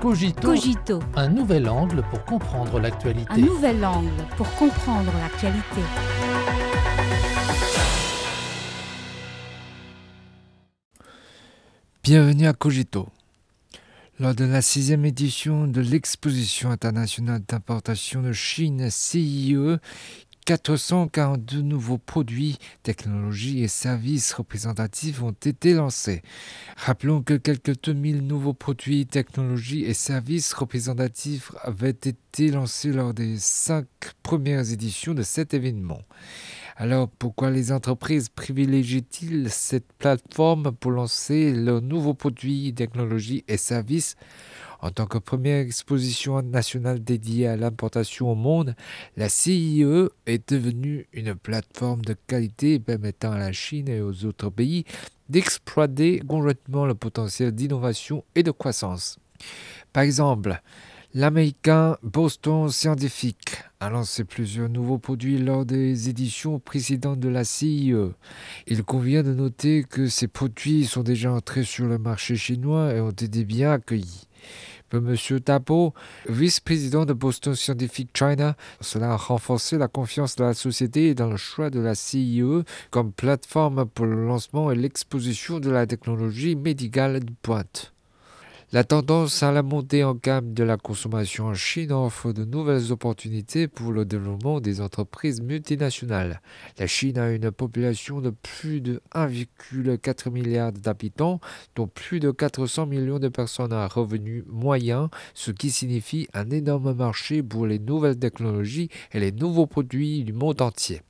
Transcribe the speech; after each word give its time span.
Cogito, 0.00 0.40
Cogito, 0.42 1.00
un 1.16 1.28
nouvel 1.28 1.68
angle 1.68 2.04
pour 2.08 2.24
comprendre 2.24 2.78
l'actualité. 2.78 3.32
un 3.32 3.38
nouvel 3.38 3.84
angle 3.84 4.12
pour 4.36 4.48
comprendre 4.54 5.10
l'actualité. 5.18 5.80
Bienvenue 12.04 12.46
à 12.46 12.52
Cogito. 12.52 13.08
Lors 14.20 14.36
de 14.36 14.44
la 14.44 14.62
sixième 14.62 15.04
édition 15.04 15.66
de 15.66 15.80
l'exposition 15.80 16.70
internationale 16.70 17.42
d'importation 17.48 18.22
de 18.22 18.32
Chine 18.32 18.90
CIE, 18.90 19.56
442 20.48 21.60
nouveaux 21.60 21.98
produits, 21.98 22.56
technologies 22.82 23.62
et 23.62 23.68
services 23.68 24.32
représentatifs 24.32 25.22
ont 25.22 25.32
été 25.32 25.74
lancés. 25.74 26.22
Rappelons 26.78 27.22
que 27.22 27.34
quelques 27.34 27.78
2000 27.82 28.26
nouveaux 28.26 28.54
produits, 28.54 29.04
technologies 29.04 29.84
et 29.84 29.92
services 29.92 30.54
représentatifs 30.54 31.52
avaient 31.60 31.90
été 31.90 32.50
lancés 32.50 32.92
lors 32.92 33.12
des 33.12 33.36
cinq 33.36 33.84
premières 34.22 34.72
éditions 34.72 35.12
de 35.12 35.22
cet 35.22 35.52
événement. 35.52 36.00
Alors 36.78 37.10
pourquoi 37.10 37.50
les 37.50 37.70
entreprises 37.70 38.30
privilégient-ils 38.30 39.50
cette 39.50 39.92
plateforme 39.98 40.72
pour 40.72 40.92
lancer 40.92 41.52
leurs 41.52 41.82
nouveaux 41.82 42.14
produits, 42.14 42.72
technologies 42.72 43.44
et 43.48 43.58
services 43.58 44.16
En 44.80 44.90
tant 44.90 45.06
que 45.06 45.18
première 45.18 45.58
exposition 45.58 46.40
nationale 46.42 47.02
dédiée 47.02 47.48
à 47.48 47.56
l'importation 47.56 48.30
au 48.30 48.34
monde, 48.34 48.76
la 49.16 49.28
CIE 49.28 49.84
est 50.26 50.52
devenue 50.52 51.06
une 51.12 51.34
plateforme 51.34 52.02
de 52.02 52.14
qualité 52.26 52.78
permettant 52.78 53.32
à 53.32 53.38
la 53.38 53.52
Chine 53.52 53.88
et 53.88 54.00
aux 54.00 54.24
autres 54.24 54.50
pays 54.50 54.84
d'exploiter 55.28 56.20
conjointement 56.20 56.86
le 56.86 56.94
potentiel 56.94 57.52
d'innovation 57.52 58.24
et 58.34 58.42
de 58.42 58.50
croissance. 58.50 59.18
Par 59.92 60.04
exemple, 60.04 60.60
L'américain 61.14 61.96
Boston 62.02 62.68
Scientific 62.68 63.56
a 63.80 63.88
lancé 63.88 64.24
plusieurs 64.24 64.68
nouveaux 64.68 64.98
produits 64.98 65.38
lors 65.38 65.64
des 65.64 66.10
éditions 66.10 66.58
précédentes 66.58 67.18
de 67.18 67.30
la 67.30 67.44
CIE. 67.44 67.94
Il 68.66 68.84
convient 68.84 69.22
de 69.22 69.32
noter 69.32 69.84
que 69.84 70.08
ces 70.08 70.28
produits 70.28 70.84
sont 70.84 71.02
déjà 71.02 71.32
entrés 71.32 71.64
sur 71.64 71.86
le 71.86 71.96
marché 71.96 72.36
chinois 72.36 72.92
et 72.92 73.00
ont 73.00 73.10
été 73.10 73.44
bien 73.46 73.72
accueillis. 73.72 74.27
Pour 74.88 75.00
M. 75.00 75.16
Tapo, 75.40 75.92
vice-président 76.28 77.04
de 77.04 77.12
Boston 77.12 77.54
Scientific 77.54 78.08
China, 78.16 78.56
cela 78.80 79.12
a 79.12 79.16
renforcé 79.16 79.76
la 79.76 79.88
confiance 79.88 80.36
de 80.36 80.44
la 80.44 80.54
société 80.54 81.14
dans 81.14 81.28
le 81.28 81.36
choix 81.36 81.68
de 81.68 81.80
la 81.80 81.94
CIE 81.94 82.42
comme 82.90 83.12
plateforme 83.12 83.84
pour 83.86 84.06
le 84.06 84.26
lancement 84.26 84.72
et 84.72 84.76
l'exposition 84.76 85.60
de 85.60 85.70
la 85.70 85.86
technologie 85.86 86.56
médicale 86.56 87.20
de 87.20 87.32
pointe. 87.42 87.92
La 88.70 88.84
tendance 88.84 89.42
à 89.42 89.50
la 89.50 89.62
montée 89.62 90.04
en 90.04 90.14
gamme 90.14 90.52
de 90.52 90.62
la 90.62 90.76
consommation 90.76 91.46
en 91.46 91.54
Chine 91.54 91.90
offre 91.90 92.34
de 92.34 92.44
nouvelles 92.44 92.92
opportunités 92.92 93.66
pour 93.66 93.92
le 93.92 94.04
développement 94.04 94.60
des 94.60 94.82
entreprises 94.82 95.40
multinationales. 95.40 96.42
La 96.78 96.86
Chine 96.86 97.16
a 97.16 97.30
une 97.30 97.50
population 97.50 98.20
de 98.20 98.28
plus 98.28 98.82
de 98.82 99.00
1,4 99.14 100.30
milliard 100.30 100.72
d'habitants, 100.72 101.40
dont 101.76 101.86
plus 101.86 102.20
de 102.20 102.30
400 102.30 102.84
millions 102.84 103.18
de 103.18 103.28
personnes 103.28 103.72
à 103.72 103.86
revenus 103.86 104.44
moyens, 104.46 105.08
ce 105.32 105.50
qui 105.50 105.70
signifie 105.70 106.28
un 106.34 106.50
énorme 106.50 106.92
marché 106.92 107.42
pour 107.42 107.66
les 107.66 107.78
nouvelles 107.78 108.18
technologies 108.18 108.90
et 109.12 109.20
les 109.20 109.32
nouveaux 109.32 109.66
produits 109.66 110.24
du 110.24 110.34
monde 110.34 110.60
entier. 110.60 111.00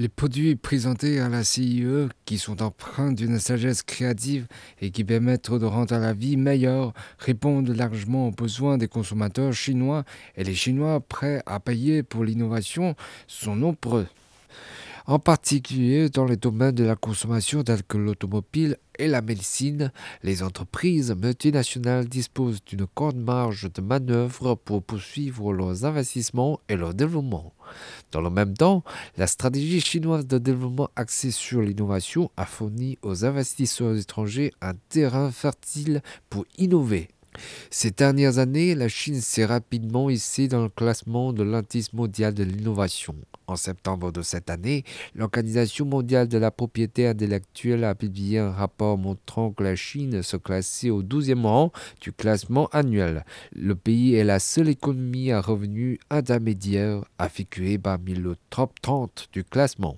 Les 0.00 0.08
produits 0.08 0.54
présentés 0.54 1.18
à 1.18 1.28
la 1.28 1.42
CIE, 1.42 1.84
qui 2.24 2.38
sont 2.38 2.62
empreints 2.62 3.10
d'une 3.10 3.40
sagesse 3.40 3.82
créative 3.82 4.46
et 4.80 4.92
qui 4.92 5.02
permettent 5.02 5.50
de 5.50 5.66
rendre 5.66 5.98
la 5.98 6.12
vie 6.12 6.36
meilleure, 6.36 6.92
répondent 7.18 7.74
largement 7.74 8.28
aux 8.28 8.30
besoins 8.30 8.78
des 8.78 8.86
consommateurs 8.86 9.52
chinois 9.52 10.04
et 10.36 10.44
les 10.44 10.54
Chinois 10.54 11.00
prêts 11.00 11.42
à 11.46 11.58
payer 11.58 12.04
pour 12.04 12.22
l'innovation 12.22 12.94
sont 13.26 13.56
nombreux. 13.56 14.06
En 15.08 15.18
particulier 15.18 16.10
dans 16.10 16.26
les 16.26 16.36
domaines 16.36 16.74
de 16.74 16.84
la 16.84 16.94
consommation 16.94 17.64
tels 17.64 17.82
que 17.82 17.96
l'automobile 17.96 18.76
et 18.98 19.08
la 19.08 19.22
médecine, 19.22 19.90
les 20.22 20.42
entreprises 20.42 21.16
multinationales 21.16 22.06
disposent 22.06 22.62
d'une 22.62 22.86
grande 22.94 23.16
marge 23.16 23.72
de 23.72 23.80
manœuvre 23.80 24.54
pour 24.54 24.82
poursuivre 24.82 25.54
leurs 25.54 25.86
investissements 25.86 26.60
et 26.68 26.76
leur 26.76 26.92
développement. 26.92 27.54
Dans 28.12 28.20
le 28.20 28.28
même 28.28 28.52
temps, 28.52 28.84
la 29.16 29.26
stratégie 29.26 29.80
chinoise 29.80 30.26
de 30.26 30.36
développement 30.36 30.90
axée 30.94 31.30
sur 31.30 31.62
l'innovation 31.62 32.30
a 32.36 32.44
fourni 32.44 32.98
aux 33.00 33.24
investisseurs 33.24 33.96
étrangers 33.96 34.52
un 34.60 34.74
terrain 34.90 35.30
fertile 35.30 36.02
pour 36.28 36.44
innover. 36.58 37.08
Ces 37.70 37.90
dernières 37.90 38.38
années, 38.38 38.74
la 38.74 38.88
Chine 38.88 39.20
s'est 39.20 39.44
rapidement 39.44 40.10
hissée 40.10 40.48
dans 40.48 40.62
le 40.62 40.68
classement 40.68 41.32
de 41.32 41.42
l'indice 41.42 41.92
mondial 41.92 42.34
de 42.34 42.44
l'innovation. 42.44 43.14
En 43.46 43.56
septembre 43.56 44.12
de 44.12 44.20
cette 44.20 44.50
année, 44.50 44.84
l'Organisation 45.14 45.86
mondiale 45.86 46.28
de 46.28 46.36
la 46.36 46.50
propriété 46.50 47.06
intellectuelle 47.06 47.84
a 47.84 47.94
publié 47.94 48.38
un 48.38 48.50
rapport 48.50 48.98
montrant 48.98 49.52
que 49.52 49.62
la 49.62 49.74
Chine 49.74 50.22
se 50.22 50.36
classait 50.36 50.90
au 50.90 51.02
12e 51.02 51.46
rang 51.46 51.72
du 52.02 52.12
classement 52.12 52.68
annuel. 52.72 53.24
Le 53.52 53.74
pays 53.74 54.14
est 54.14 54.24
la 54.24 54.38
seule 54.38 54.68
économie 54.68 55.32
à 55.32 55.40
revenu 55.40 55.98
intermédiaire 56.10 57.04
à 57.18 57.30
figurer 57.30 57.78
parmi 57.78 58.14
le 58.14 58.36
top 58.50 58.72
30 58.82 59.28
du 59.32 59.44
classement. 59.44 59.96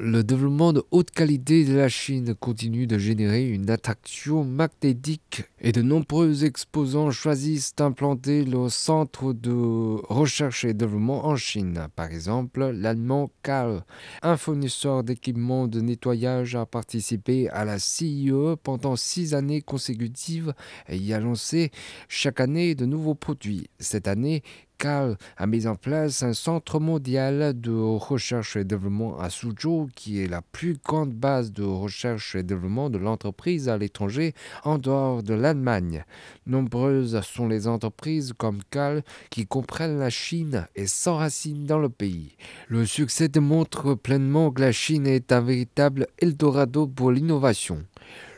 Le 0.00 0.24
développement 0.24 0.72
de 0.72 0.82
haute 0.90 1.12
qualité 1.12 1.64
de 1.64 1.76
la 1.76 1.88
Chine 1.88 2.34
continue 2.34 2.88
de 2.88 2.98
générer 2.98 3.46
une 3.46 3.70
attraction 3.70 4.42
magnétique 4.42 5.44
et 5.60 5.70
de 5.70 5.82
nombreux 5.82 6.44
exposants 6.44 7.12
choisissent 7.12 7.76
d'implanter 7.76 8.44
leur 8.44 8.72
centre 8.72 9.32
de 9.32 9.52
recherche 9.52 10.64
et 10.64 10.74
développement 10.74 11.26
en 11.26 11.36
Chine. 11.36 11.86
Par 11.94 12.10
exemple, 12.10 12.70
l'allemand 12.70 13.30
Karl, 13.44 13.84
un 14.22 14.36
fournisseur 14.36 15.04
d'équipements 15.04 15.68
de 15.68 15.80
nettoyage, 15.80 16.56
a 16.56 16.66
participé 16.66 17.48
à 17.50 17.64
la 17.64 17.78
CIE 17.78 18.32
pendant 18.64 18.96
six 18.96 19.32
années 19.32 19.62
consécutives 19.62 20.54
et 20.88 20.96
y 20.96 21.12
a 21.12 21.20
lancé 21.20 21.70
chaque 22.08 22.40
année 22.40 22.74
de 22.74 22.84
nouveaux 22.84 23.14
produits. 23.14 23.68
Cette 23.78 24.08
année, 24.08 24.42
A 24.84 25.46
mis 25.46 25.66
en 25.66 25.76
place 25.76 26.22
un 26.22 26.34
centre 26.34 26.78
mondial 26.78 27.58
de 27.58 27.72
recherche 27.72 28.56
et 28.56 28.64
développement 28.64 29.18
à 29.18 29.30
Suzhou, 29.30 29.88
qui 29.94 30.20
est 30.20 30.26
la 30.26 30.42
plus 30.42 30.76
grande 30.84 31.12
base 31.12 31.52
de 31.52 31.62
recherche 31.62 32.34
et 32.34 32.42
développement 32.42 32.90
de 32.90 32.98
l'entreprise 32.98 33.68
à 33.68 33.78
l'étranger 33.78 34.34
en 34.62 34.78
dehors 34.78 35.22
de 35.22 35.32
l'Allemagne. 35.32 36.04
Nombreuses 36.46 37.20
sont 37.22 37.48
les 37.48 37.66
entreprises 37.66 38.34
comme 38.36 38.60
Cal 38.70 39.02
qui 39.30 39.46
comprennent 39.46 39.98
la 39.98 40.10
Chine 40.10 40.66
et 40.76 40.86
s'enracinent 40.86 41.66
dans 41.66 41.78
le 41.78 41.88
pays. 41.88 42.36
Le 42.68 42.84
succès 42.84 43.28
démontre 43.28 43.94
pleinement 43.94 44.50
que 44.50 44.60
la 44.60 44.72
Chine 44.72 45.06
est 45.06 45.32
un 45.32 45.40
véritable 45.40 46.08
Eldorado 46.18 46.86
pour 46.86 47.10
l'innovation. 47.10 47.84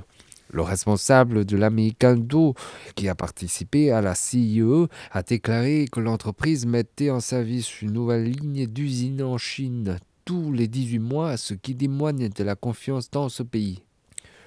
Le 0.51 0.63
responsable 0.63 1.45
de 1.45 1.57
l'American 1.57 2.17
Do, 2.17 2.55
qui 2.97 3.09
a 3.09 3.15
participé 3.15 3.93
à 3.93 4.01
la 4.01 4.17
CIE, 4.17 4.89
a 5.13 5.23
déclaré 5.23 5.87
que 5.91 6.01
l'entreprise 6.01 6.67
mettait 6.67 7.11
en 7.11 7.21
service 7.21 7.83
une 7.83 7.93
nouvelle 7.93 8.25
ligne 8.25 8.67
d'usine 8.67 9.23
en 9.23 9.39
Chine 9.39 10.01
tous 10.25 10.51
les 10.51 10.67
18 10.67 10.99
mois, 10.99 11.37
ce 11.37 11.55
qui 11.55 11.77
témoigne 11.77 12.29
de 12.29 12.43
la 12.43 12.57
confiance 12.57 13.13
dans 13.13 13.29
ce 13.29 13.45
pays. 13.45 13.85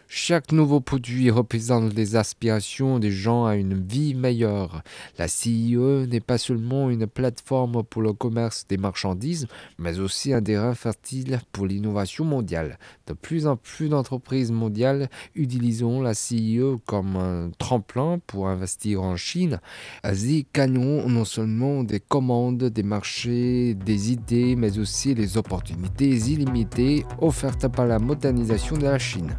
Chaque 0.08 0.52
nouveau 0.52 0.80
produit 0.80 1.30
représente 1.32 1.94
les 1.94 2.16
aspirations 2.16 3.00
des 3.00 3.12
gens 3.12 3.46
à 3.46 3.56
une 3.56 3.86
vie 3.86 4.14
meilleure. 4.14 4.84
La 5.18 5.28
CIE 5.28 5.78
n'est 5.78 6.20
pas 6.20 6.38
seulement 6.38 6.90
une 6.90 7.08
plateforme 7.08 7.84
pour 7.84 8.02
le 8.02 8.14
commerce 8.14 8.66
des 8.68 8.78
marchandises, 8.78 9.48
mais 9.78 10.00
aussi 10.00 10.34
un 10.34 10.42
terrain 10.42 10.76
fertile 10.76 11.42
pour 11.52 11.66
l'innovation 11.66 12.24
mondiale. 12.24 12.78
De 13.08 13.14
plus 13.14 13.48
en 13.48 13.58
plus 13.58 13.90
d'entreprises 13.90 14.52
mondiales 14.52 15.10
utilisent 15.34 15.76
la 15.84 16.14
CIE 16.14 16.62
comme 16.86 17.16
un 17.16 17.50
tremplin 17.58 18.20
pour 18.28 18.48
investir 18.48 19.02
en 19.02 19.16
Chine. 19.16 19.60
Asie 20.04 20.48
gagnons 20.54 21.10
non 21.10 21.26
seulement 21.26 21.84
des 21.84 22.00
commandes, 22.00 22.64
des 22.64 22.84
marchés, 22.84 23.74
des 23.74 24.12
idées, 24.12 24.56
mais 24.56 24.78
aussi 24.78 25.14
les 25.16 25.38
opportunités 25.38 26.10
illimitées 26.10 27.06
offertes 27.20 27.68
par 27.68 27.86
la 27.86 28.00
modernisation 28.00 28.78
de 28.78 28.84
la 28.84 29.00
Chine. 29.00 29.36